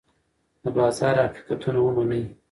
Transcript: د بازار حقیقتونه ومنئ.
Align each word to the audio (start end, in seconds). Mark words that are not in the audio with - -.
د 0.63 0.65
بازار 0.77 1.15
حقیقتونه 1.25 1.79
ومنئ. 1.81 2.23